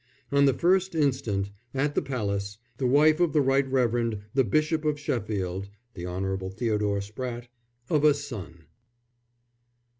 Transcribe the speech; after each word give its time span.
On 0.31 0.45
the 0.45 0.53
1st 0.55 0.99
instant, 0.99 1.51
at 1.75 1.93
the 1.93 2.01
Palace, 2.01 2.57
the 2.77 2.87
wife 2.87 3.19
of 3.19 3.33
the 3.33 3.39
Right 3.41 3.69
Revd. 3.69 4.19
the 4.33 4.43
Bishop 4.43 4.83
of 4.83 4.99
Sheffield, 4.99 5.69
(the 5.93 6.07
Honourable 6.07 6.49
Theodore 6.49 7.01
Spratte,) 7.01 7.49
of 7.87 8.03
a 8.03 8.15
son. 8.15 8.63